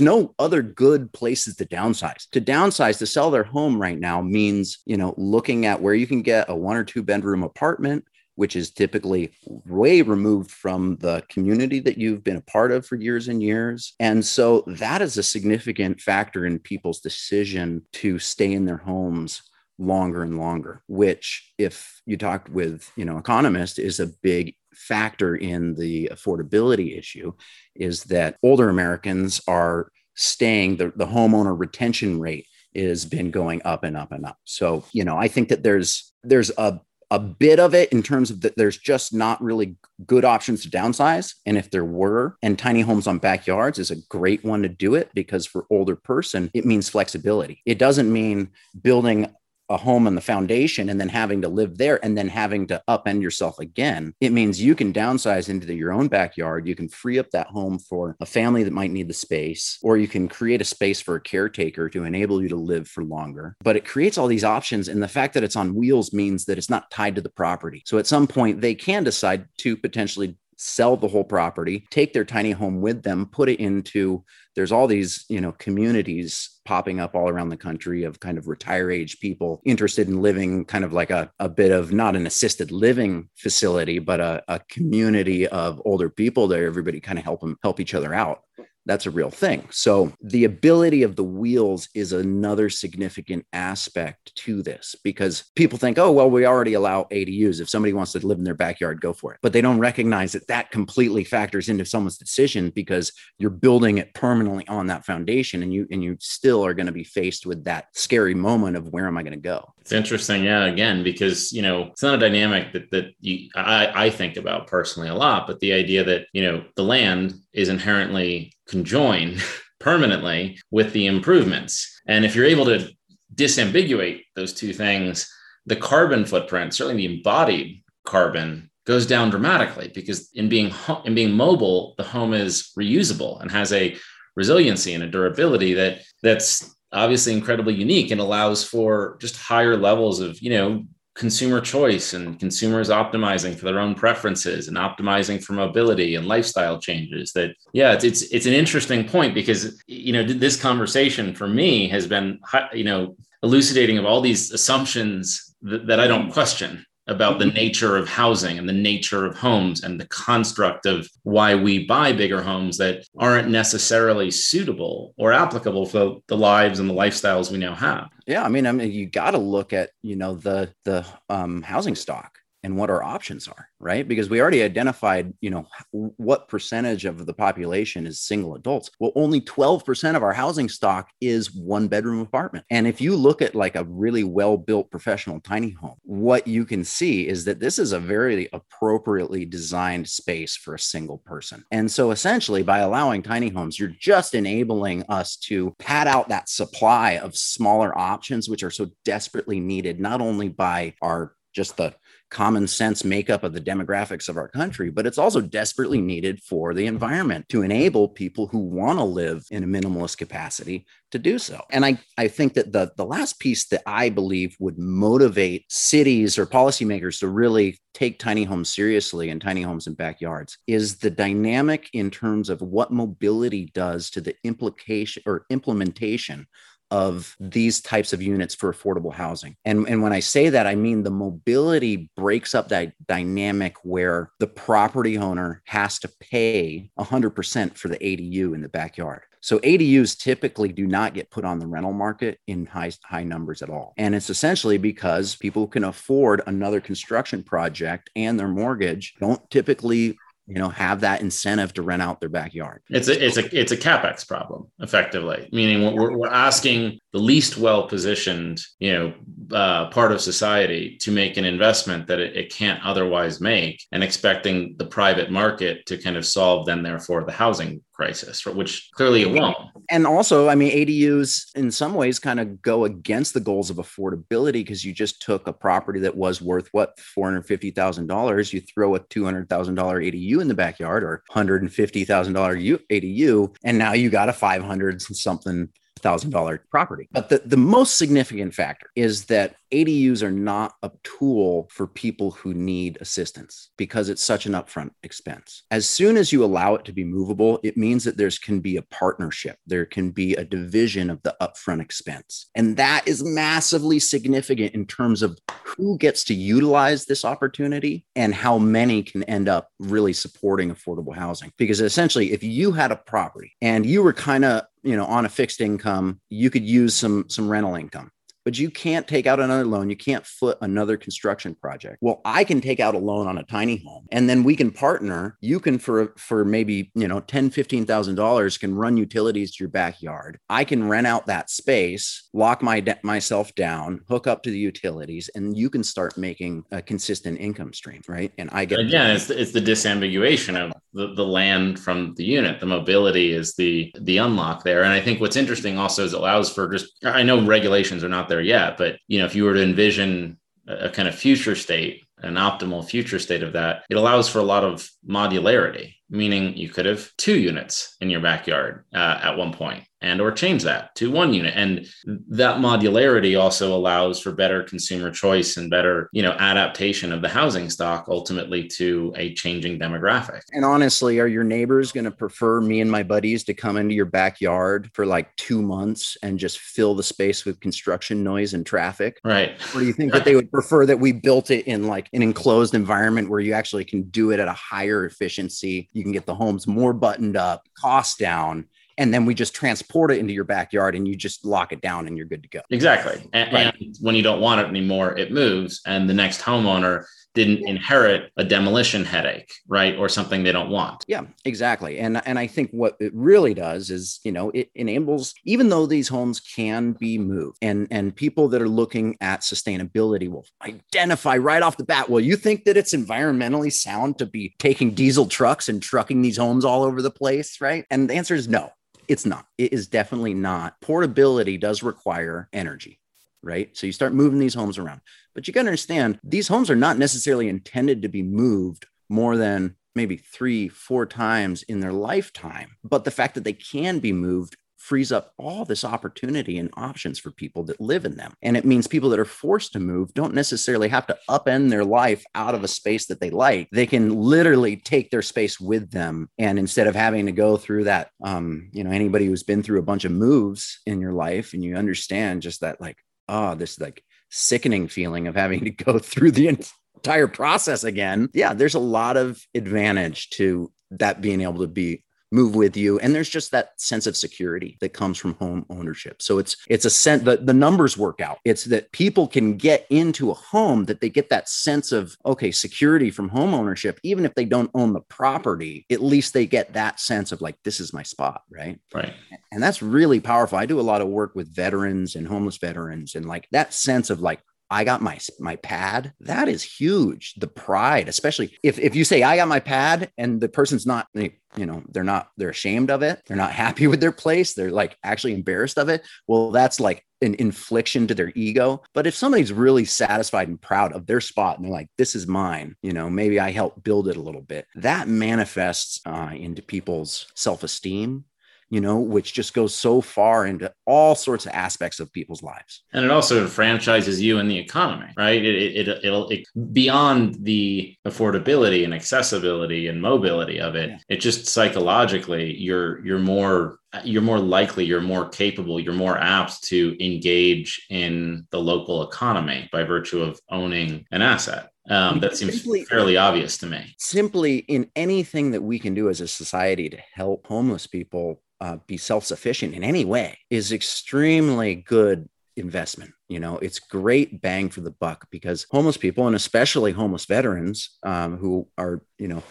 [0.00, 2.30] no other good places to downsize.
[2.30, 6.06] To downsize, to sell their home right now means, you know, looking at where you
[6.06, 11.22] can get a one or two bedroom apartment which is typically way removed from the
[11.28, 13.94] community that you've been a part of for years and years.
[14.00, 19.42] And so that is a significant factor in people's decision to stay in their homes
[19.78, 25.36] longer and longer, which if you talked with, you know, economists is a big factor
[25.36, 27.32] in the affordability issue
[27.74, 33.84] is that older Americans are staying the, the homeowner retention rate has been going up
[33.84, 34.38] and up and up.
[34.44, 36.80] So, you know, I think that there's there's a
[37.14, 40.68] a bit of it in terms of that there's just not really good options to
[40.68, 41.34] downsize.
[41.46, 44.96] And if there were and tiny homes on backyards is a great one to do
[44.96, 47.62] it because for older person it means flexibility.
[47.66, 48.50] It doesn't mean
[48.82, 49.32] building
[49.68, 52.82] a home and the foundation and then having to live there and then having to
[52.88, 54.14] upend yourself again.
[54.20, 56.66] It means you can downsize into the, your own backyard.
[56.66, 59.96] You can free up that home for a family that might need the space, or
[59.96, 63.56] you can create a space for a caretaker to enable you to live for longer.
[63.62, 64.88] But it creates all these options.
[64.88, 67.82] And the fact that it's on wheels means that it's not tied to the property.
[67.86, 72.24] So at some point, they can decide to potentially sell the whole property, take their
[72.24, 77.14] tiny home with them, put it into there's all these, you know, communities popping up
[77.14, 80.92] all around the country of kind of retire age people interested in living kind of
[80.92, 85.82] like a, a bit of not an assisted living facility, but a, a community of
[85.84, 88.42] older people that everybody kind of help them help each other out
[88.86, 89.66] that's a real thing.
[89.70, 95.98] So the ability of the wheels is another significant aspect to this because people think,
[95.98, 97.60] oh, well, we already allow ADUs.
[97.60, 99.40] If somebody wants to live in their backyard, go for it.
[99.42, 104.12] But they don't recognize that that completely factors into someone's decision because you're building it
[104.14, 107.64] permanently on that foundation and you and you still are going to be faced with
[107.64, 109.72] that scary moment of where am I going to go?
[109.80, 110.64] It's interesting, yeah.
[110.64, 114.66] Again, because you know it's not a dynamic that that you, I, I think about
[114.66, 119.42] personally a lot, but the idea that you know the land is inherently conjoined
[119.80, 122.90] permanently with the improvements, and if you're able to
[123.34, 125.30] disambiguate those two things,
[125.66, 130.72] the carbon footprint, certainly the embodied carbon, goes down dramatically because in being
[131.04, 133.96] in being mobile, the home is reusable and has a
[134.36, 140.20] resiliency and a durability that that's obviously incredibly unique and allows for just higher levels
[140.20, 145.52] of you know consumer choice and consumers optimizing for their own preferences and optimizing for
[145.52, 150.24] mobility and lifestyle changes that yeah it's it's, it's an interesting point because you know
[150.24, 152.40] this conversation for me has been
[152.72, 157.56] you know elucidating of all these assumptions that, that i don't question about the mm-hmm.
[157.56, 162.12] nature of housing and the nature of homes and the construct of why we buy
[162.12, 167.58] bigger homes that aren't necessarily suitable or applicable for the lives and the lifestyles we
[167.58, 168.08] now have.
[168.26, 171.62] Yeah, I mean, I mean, you got to look at you know the the um,
[171.62, 174.08] housing stock and what our options are, right?
[174.08, 178.90] Because we already identified, you know, what percentage of the population is single adults.
[178.98, 182.64] Well, only 12% of our housing stock is one bedroom apartment.
[182.70, 186.64] And if you look at like a really well built professional tiny home, what you
[186.64, 191.62] can see is that this is a very appropriately designed space for a single person.
[191.70, 196.48] And so essentially, by allowing tiny homes, you're just enabling us to pad out that
[196.48, 201.94] supply of smaller options, which are so desperately needed, not only by our just the
[202.30, 206.74] common sense makeup of the demographics of our country, but it's also desperately needed for
[206.74, 211.38] the environment to enable people who want to live in a minimalist capacity to do
[211.38, 211.60] so.
[211.70, 216.38] And I, I think that the, the last piece that I believe would motivate cities
[216.38, 221.10] or policymakers to really take tiny homes seriously and tiny homes in backyards is the
[221.10, 226.46] dynamic in terms of what mobility does to the implication or implementation
[226.94, 229.56] of these types of units for affordable housing.
[229.64, 234.30] And, and when I say that, I mean the mobility breaks up that dynamic where
[234.38, 239.22] the property owner has to pay 100% for the ADU in the backyard.
[239.40, 243.60] So ADUs typically do not get put on the rental market in high high numbers
[243.60, 243.92] at all.
[243.98, 250.16] And it's essentially because people can afford another construction project and their mortgage don't typically
[250.46, 252.82] you know have that incentive to rent out their backyard.
[252.90, 257.56] It's a it's a it's a capex problem effectively meaning we're, we're asking the least
[257.58, 259.14] well positioned you know
[259.52, 264.02] uh, part of society to make an investment that it, it can't otherwise make and
[264.02, 269.22] expecting the private market to kind of solve then therefore the housing crisis, which clearly
[269.22, 269.56] it won't.
[269.90, 273.76] And also, I mean, ADUs in some ways kind of go against the goals of
[273.76, 278.52] affordability because you just took a property that was worth what $450,000.
[278.52, 284.28] You throw a $200,000 ADU in the backyard or $150,000 ADU, and now you got
[284.28, 285.68] a 500 something
[286.04, 287.08] thousand dollar property.
[287.10, 292.30] But the, the most significant factor is that ADUs are not a tool for people
[292.30, 295.64] who need assistance because it's such an upfront expense.
[295.70, 298.76] As soon as you allow it to be movable, it means that there's can be
[298.76, 299.56] a partnership.
[299.66, 302.50] There can be a division of the upfront expense.
[302.54, 308.34] And that is massively significant in terms of who gets to utilize this opportunity and
[308.34, 311.50] how many can end up really supporting affordable housing.
[311.56, 315.24] Because essentially, if you had a property and you were kind of you know on
[315.24, 318.10] a fixed income you could use some some rental income
[318.44, 319.90] but you can't take out another loan.
[319.90, 321.98] You can't foot another construction project.
[322.00, 324.70] Well, I can take out a loan on a tiny home and then we can
[324.70, 325.36] partner.
[325.40, 330.38] You can for for maybe, you know, 10, $15,000 can run utilities to your backyard.
[330.48, 335.30] I can rent out that space, lock my myself down, hook up to the utilities
[335.34, 338.32] and you can start making a consistent income stream, right?
[338.38, 342.24] And I get Again, it's the, it's the disambiguation of the, the land from the
[342.24, 342.60] unit.
[342.60, 344.82] The mobility is the the unlock there.
[344.82, 348.08] And I think what's interesting also is it allows for just I know regulations are
[348.08, 351.08] not there there yet, but you know, if you were to envision a, a kind
[351.08, 354.88] of future state, an optimal future state of that, it allows for a lot of
[355.06, 360.20] modularity, meaning you could have two units in your backyard uh, at one point and
[360.20, 361.54] or change that to one unit.
[361.56, 361.86] And
[362.28, 367.28] that modularity also allows for better consumer choice and better you know adaptation of the
[367.28, 370.42] housing stock ultimately to a changing demographic.
[370.52, 373.94] And honestly are your neighbors going to prefer me and my buddies to come into
[373.94, 378.66] your backyard for like two months and just fill the space with construction noise and
[378.66, 379.20] traffic?
[379.24, 379.58] Right.
[379.74, 382.22] Or do you think that they would prefer that we built it in like an
[382.22, 385.88] enclosed environment where you actually can do it at a higher efficiency?
[385.94, 388.66] You can get the homes more buttoned up cost down
[388.98, 392.06] and then we just transport it into your backyard and you just lock it down
[392.06, 392.60] and you're good to go.
[392.70, 393.28] Exactly.
[393.32, 393.74] And, right.
[393.80, 397.04] and, when you don't want it anymore, it moves and the next homeowner
[397.34, 399.96] didn't inherit a demolition headache, right?
[399.96, 401.04] Or something they don't want.
[401.08, 401.98] Yeah, exactly.
[401.98, 405.86] And and I think what it really does is, you know, it enables even though
[405.86, 411.36] these homes can be moved and and people that are looking at sustainability will identify
[411.36, 415.26] right off the bat, well, you think that it's environmentally sound to be taking diesel
[415.26, 417.84] trucks and trucking these homes all over the place, right?
[417.90, 418.70] And the answer is no.
[419.08, 419.46] It's not.
[419.58, 420.80] It is definitely not.
[420.80, 423.00] Portability does require energy,
[423.42, 423.76] right?
[423.76, 425.00] So you start moving these homes around.
[425.34, 429.36] But you got to understand, these homes are not necessarily intended to be moved more
[429.36, 432.76] than maybe three, four times in their lifetime.
[432.82, 437.18] But the fact that they can be moved frees up all this opportunity and options
[437.18, 438.34] for people that live in them.
[438.42, 441.86] And it means people that are forced to move don't necessarily have to upend their
[441.86, 443.68] life out of a space that they like.
[443.72, 446.28] They can literally take their space with them.
[446.38, 449.78] And instead of having to go through that, um, you know, anybody who's been through
[449.78, 453.80] a bunch of moves in your life and you understand just that, like, oh, this
[453.80, 458.28] like sickening feeling of having to go through the entire process again.
[458.34, 462.03] Yeah, there's a lot of advantage to that being able to be
[462.34, 462.98] move with you.
[462.98, 466.20] And there's just that sense of security that comes from home ownership.
[466.20, 468.38] So it's it's a sense that the numbers work out.
[468.44, 472.50] It's that people can get into a home that they get that sense of okay,
[472.50, 476.72] security from home ownership, even if they don't own the property, at least they get
[476.74, 478.80] that sense of like, this is my spot, right?
[478.92, 479.14] Right.
[479.52, 480.58] And that's really powerful.
[480.58, 484.10] I do a lot of work with veterans and homeless veterans, and like that sense
[484.10, 484.40] of like,
[484.70, 486.12] I got my my pad.
[486.20, 487.34] That is huge.
[487.34, 491.06] The pride, especially if if you say I got my pad and the person's not,
[491.14, 493.22] you know, they're not they're ashamed of it.
[493.26, 494.54] They're not happy with their place.
[494.54, 496.06] They're like actually embarrassed of it.
[496.26, 498.82] Well, that's like an infliction to their ego.
[498.92, 502.26] But if somebody's really satisfied and proud of their spot and they're like, this is
[502.26, 506.62] mine, you know, maybe I helped build it a little bit, that manifests uh, into
[506.62, 508.24] people's self esteem
[508.70, 512.82] you know, which just goes so far into all sorts of aspects of people's lives.
[512.92, 515.44] And it also franchises you in the economy, right?
[515.44, 520.98] It, it, will it, beyond the affordability and accessibility and mobility of it, yeah.
[521.08, 526.62] it just psychologically, you're, you're more you're more likely, you're more capable, you're more apt
[526.64, 531.70] to engage in the local economy by virtue of owning an asset.
[531.88, 533.94] Um, that seems simply, fairly obvious to me.
[533.98, 538.78] Simply in anything that we can do as a society to help homeless people uh,
[538.86, 543.58] be self-sufficient in any way is extremely good investment you know?
[543.58, 548.68] It's great bang for the buck because homeless people and especially homeless veterans um, who
[548.78, 549.42] are you know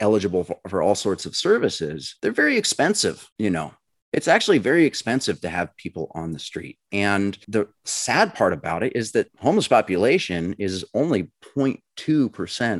[0.00, 3.72] eligible for, for all sorts of services they're very expensive you know
[4.14, 6.78] it's actually very expensive to have people on the street.
[6.92, 11.78] And the sad part about it is that homeless population is only 0.2%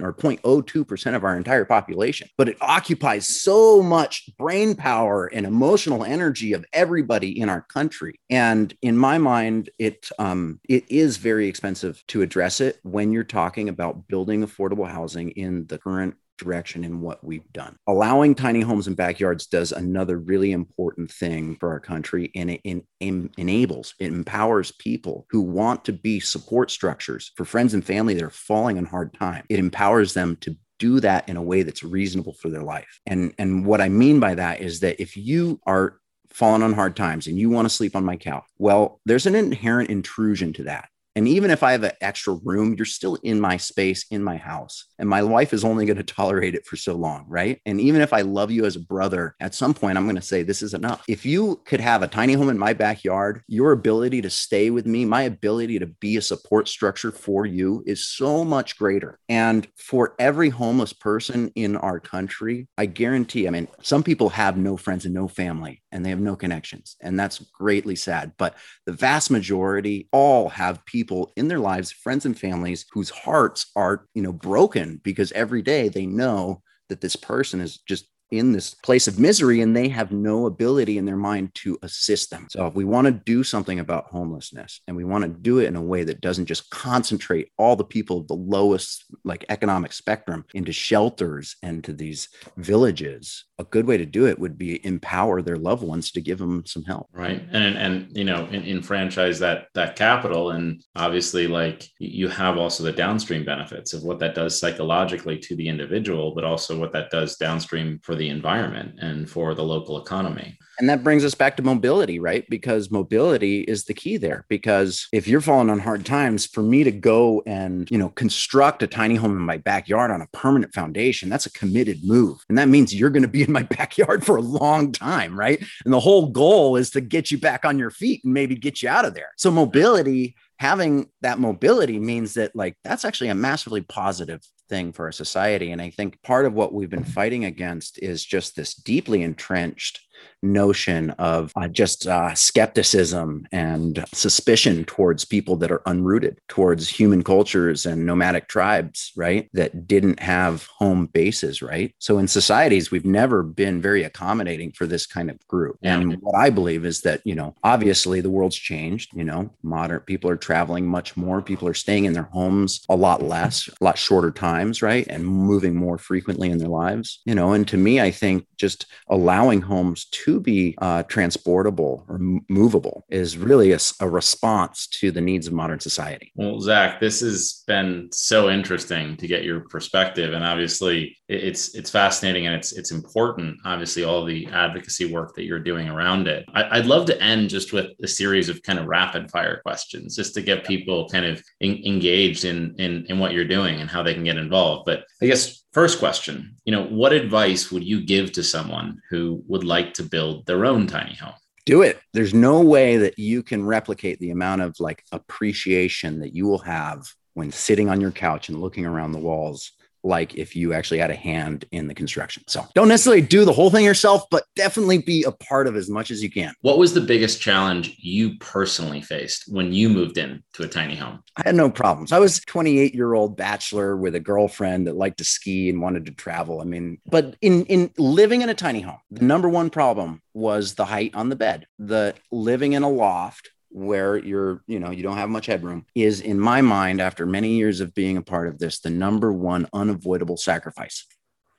[0.02, 6.04] or 0.02% of our entire population, but it occupies so much brain power and emotional
[6.04, 8.20] energy of everybody in our country.
[8.30, 13.24] And in my mind, it um, it is very expensive to address it when you're
[13.24, 17.76] talking about building affordable housing in the current direction in what we've done.
[17.86, 22.60] Allowing tiny homes and backyards does another really important thing for our country and it,
[22.64, 27.84] it, it, enables, it empowers people who want to be support structures for friends and
[27.84, 29.44] family that are falling on hard time.
[29.48, 33.00] It empowers them to do that in a way that's reasonable for their life.
[33.06, 35.98] And and what I mean by that is that if you are
[36.30, 39.36] falling on hard times and you want to sleep on my couch, well, there's an
[39.36, 40.88] inherent intrusion to that.
[41.16, 44.36] And even if I have an extra room, you're still in my space, in my
[44.36, 44.86] house.
[44.98, 47.60] And my wife is only going to tolerate it for so long, right?
[47.66, 50.22] And even if I love you as a brother, at some point, I'm going to
[50.22, 51.04] say, this is enough.
[51.08, 54.86] If you could have a tiny home in my backyard, your ability to stay with
[54.86, 59.18] me, my ability to be a support structure for you is so much greater.
[59.28, 64.56] And for every homeless person in our country, I guarantee, I mean, some people have
[64.56, 66.96] no friends and no family and they have no connections.
[67.00, 68.32] And that's greatly sad.
[68.36, 71.03] But the vast majority all have people
[71.36, 75.88] in their lives, friends and families whose hearts are, you know, broken because every day
[75.88, 78.08] they know that this person is just
[78.38, 82.30] in this place of misery and they have no ability in their mind to assist
[82.30, 82.46] them.
[82.50, 85.66] So, if we want to do something about homelessness and we want to do it
[85.66, 89.92] in a way that doesn't just concentrate all the people of the lowest like economic
[89.92, 94.84] spectrum into shelters and to these villages, a good way to do it would be
[94.84, 99.38] empower their loved ones to give them some help right and and you know enfranchise
[99.38, 104.34] that that capital and obviously like you have also the downstream benefits of what that
[104.34, 109.28] does psychologically to the individual but also what that does downstream for the environment and
[109.28, 112.48] for the local economy and that brings us back to mobility, right?
[112.48, 114.44] Because mobility is the key there.
[114.48, 118.82] Because if you're falling on hard times, for me to go and, you know, construct
[118.82, 122.38] a tiny home in my backyard on a permanent foundation, that's a committed move.
[122.48, 125.62] And that means you're going to be in my backyard for a long time, right?
[125.84, 128.82] And the whole goal is to get you back on your feet and maybe get
[128.82, 129.30] you out of there.
[129.36, 135.06] So mobility having that mobility means that like that's actually a massively positive thing for
[135.06, 135.72] our society.
[135.72, 140.00] And i think part of what we've been fighting against is just this deeply entrenched
[140.44, 147.22] notion of uh, just uh, skepticism and suspicion towards people that are unrooted, towards human
[147.22, 149.48] cultures and nomadic tribes, right?
[149.52, 151.94] That didn't have home bases, right?
[151.98, 155.78] So in societies, we've never been very accommodating for this kind of group.
[155.80, 155.98] Yeah.
[155.98, 160.00] And what I believe is that, you know, obviously the world's changed, you know, modern
[160.00, 163.84] people are traveling much more, people are staying in their homes a lot less, a
[163.84, 165.06] lot shorter times, right?
[165.08, 168.86] And moving more frequently in their lives, you know, and to me, I think just
[169.08, 172.18] allowing homes to be uh, transportable or
[172.48, 176.32] movable is really a, a, response to the needs of modern society.
[176.36, 181.90] Well, Zack, this has been so interesting to get your perspective, and obviously it's it's
[181.90, 183.58] fascinating and it's it's important.
[183.64, 186.44] Obviously, all the advocacy work that you're doing around it.
[186.54, 190.14] I, would love to end just with a series of kind of rapid fire questions,
[190.16, 193.90] just to get people kind of in, engaged in, in in what you're doing and
[193.90, 194.84] how they can get involved.
[194.86, 199.42] But I guess First question, you know, what advice would you give to someone who
[199.48, 201.34] would like to build their own tiny home?
[201.66, 201.98] Do it.
[202.12, 206.60] There's no way that you can replicate the amount of like appreciation that you will
[206.60, 209.72] have when sitting on your couch and looking around the walls
[210.04, 212.44] like if you actually had a hand in the construction.
[212.46, 215.88] So don't necessarily do the whole thing yourself, but definitely be a part of as
[215.88, 216.54] much as you can.
[216.60, 220.94] What was the biggest challenge you personally faced when you moved in to a tiny
[220.94, 221.22] home?
[221.36, 222.12] I had no problems.
[222.12, 226.06] I was 28 year old bachelor with a girlfriend that liked to ski and wanted
[226.06, 226.60] to travel.
[226.60, 230.74] I mean, but in in living in a tiny home, the number one problem was
[230.74, 231.66] the height on the bed.
[231.78, 236.20] The living in a loft where you're, you know, you don't have much headroom is,
[236.20, 239.68] in my mind, after many years of being a part of this, the number one
[239.72, 241.04] unavoidable sacrifice.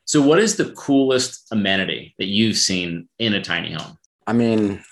[0.06, 3.98] So, what is the coolest amenity that you've seen in a tiny home?
[4.26, 4.84] I mean,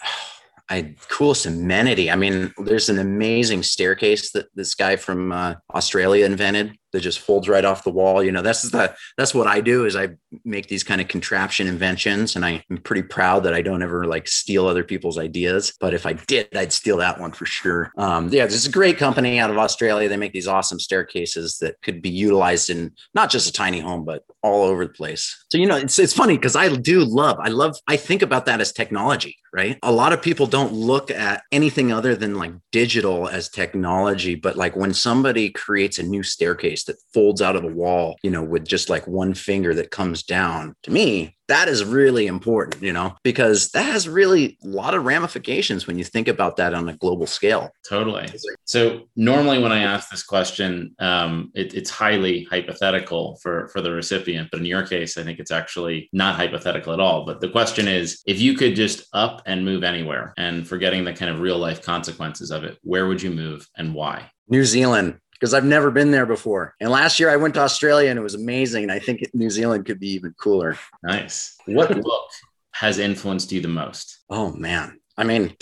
[0.70, 2.12] I coolest amenity.
[2.12, 7.20] I mean, there's an amazing staircase that this guy from uh, Australia invented that just
[7.20, 8.24] folds right off the wall.
[8.24, 10.10] You know, that's the that's what I do is I
[10.46, 14.28] make these kind of contraption inventions, and I'm pretty proud that I don't ever like
[14.28, 15.74] steal other people's ideas.
[15.80, 17.92] But if I did, I'd steal that one for sure.
[17.98, 20.08] Um, yeah, this is a great company out of Australia.
[20.08, 24.06] They make these awesome staircases that could be utilized in not just a tiny home,
[24.06, 25.46] but all over the place.
[25.52, 28.46] So you know, it's it's funny because I do love I love I think about
[28.46, 29.78] that as technology, right?
[29.84, 34.58] A lot of people don't look at anything other than like digital as technology, but
[34.58, 38.44] like when somebody creates a new staircase that folds out of the wall, you know,
[38.44, 40.76] with just like one finger that comes down.
[40.84, 45.06] To me, that is really important, you know, because that has really a lot of
[45.06, 47.70] ramifications when you think about that on a global scale.
[47.88, 48.28] Totally.
[48.66, 53.92] So normally when I ask this question, um, it, it's highly hypothetical for for the
[53.92, 57.24] recipient, but in your case, I think it's actually not hypothetical at all.
[57.24, 61.14] But the question is, if you could just up and move anywhere, and forgetting the
[61.14, 64.32] kind of real life consequences of it, where would you move and why?
[64.50, 66.74] New Zealand because I've never been there before.
[66.80, 68.84] And last year I went to Australia and it was amazing.
[68.84, 70.80] And I think New Zealand could be even cooler.
[71.04, 71.58] Nice.
[71.66, 72.30] What book
[72.72, 74.24] has influenced you the most?
[74.30, 75.02] Oh, man.
[75.18, 75.54] I mean,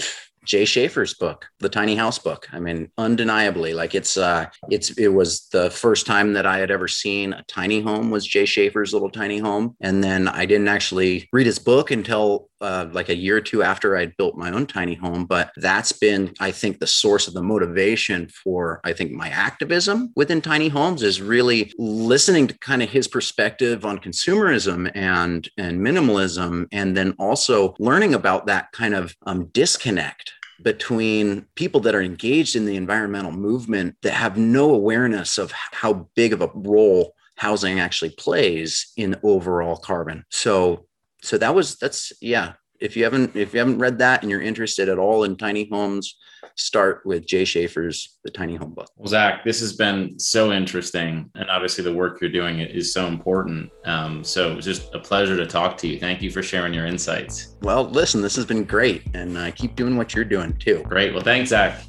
[0.46, 2.48] Jay Shafer's book, the tiny house book.
[2.52, 6.72] I mean, undeniably, like it's uh it's it was the first time that I had
[6.72, 9.76] ever seen a tiny home was Jay Shafer's little tiny home.
[9.82, 13.64] And then I didn't actually read his book until uh, like a year or two
[13.64, 15.26] after I'd built my own tiny home.
[15.26, 20.12] But that's been, I think, the source of the motivation for I think my activism
[20.16, 25.82] within tiny homes is really listening to kind of his perspective on consumerism and and
[25.82, 30.31] minimalism, and then also learning about that kind of um, disconnect
[30.64, 36.08] between people that are engaged in the environmental movement that have no awareness of how
[36.16, 40.24] big of a role housing actually plays in overall carbon.
[40.30, 40.86] So
[41.24, 42.54] so that was that's yeah.
[42.82, 45.70] If you haven't if you haven't read that and you're interested at all in tiny
[45.72, 46.18] homes,
[46.56, 48.90] start with Jay Shafer's The Tiny Home Book.
[48.98, 53.06] Well, Zack, this has been so interesting, and obviously the work you're doing is so
[53.06, 53.70] important.
[53.86, 56.00] Um, so it's just a pleasure to talk to you.
[56.00, 57.56] Thank you for sharing your insights.
[57.62, 60.84] Well, listen, this has been great, and uh, keep doing what you're doing too.
[60.90, 61.14] Great.
[61.14, 61.84] Well, thanks, Zack.